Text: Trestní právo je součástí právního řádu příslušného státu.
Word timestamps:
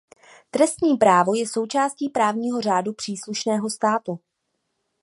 Trestní 0.51 0.97
právo 0.97 1.35
je 1.35 1.47
součástí 1.47 2.09
právního 2.09 2.61
řádu 2.61 2.93
příslušného 2.93 3.69
státu. 3.69 4.19